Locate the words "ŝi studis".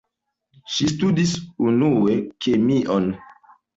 0.75-1.33